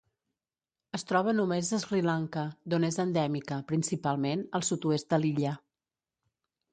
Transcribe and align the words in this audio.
Es 0.97 1.03
troba 1.09 1.33
només 1.39 1.67
a 1.75 1.79
Sri 1.83 1.99
Lanka, 2.07 2.45
d'on 2.73 2.87
és 2.87 2.97
endèmica, 3.03 3.57
principalment 3.73 4.41
al 4.61 4.65
sud-oest 4.71 5.09
de 5.15 5.21
l'illa. 5.25 5.53